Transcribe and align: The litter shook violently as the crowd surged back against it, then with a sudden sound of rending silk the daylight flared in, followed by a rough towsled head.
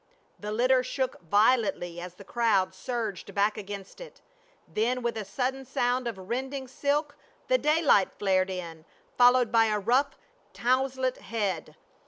The 0.39 0.51
litter 0.51 0.81
shook 0.81 1.21
violently 1.21 1.99
as 2.01 2.15
the 2.15 2.23
crowd 2.23 2.73
surged 2.73 3.35
back 3.35 3.55
against 3.55 4.01
it, 4.01 4.19
then 4.67 5.03
with 5.03 5.15
a 5.15 5.23
sudden 5.23 5.63
sound 5.63 6.07
of 6.07 6.17
rending 6.17 6.67
silk 6.67 7.15
the 7.49 7.59
daylight 7.59 8.11
flared 8.17 8.49
in, 8.49 8.83
followed 9.15 9.51
by 9.51 9.65
a 9.65 9.77
rough 9.77 10.17
towsled 10.53 11.17
head. 11.17 11.75